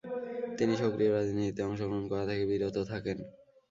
[0.57, 3.17] তিনি সক্রিয় রাজনীতিতে অংশগ্রহণ করা থেকে বিরত থাকেন।